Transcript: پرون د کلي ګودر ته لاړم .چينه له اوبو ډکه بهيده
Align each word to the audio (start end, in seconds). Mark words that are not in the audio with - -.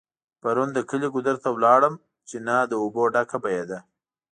پرون 0.41 0.69
د 0.73 0.79
کلي 0.89 1.07
ګودر 1.13 1.35
ته 1.43 1.49
لاړم 1.65 1.93
.چينه 2.29 2.55
له 2.69 2.75
اوبو 2.83 3.03
ډکه 3.13 3.37
بهيده 3.43 3.79